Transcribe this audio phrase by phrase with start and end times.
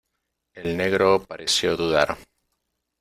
[0.55, 2.17] el negro pareció dudar.